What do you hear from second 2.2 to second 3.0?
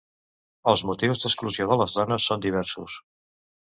són diversos.